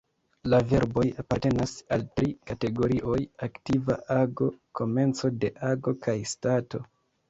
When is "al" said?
1.97-2.07